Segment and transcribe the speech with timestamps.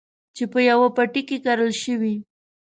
[0.35, 2.15] چې په يوه پټي کې کرل شوي.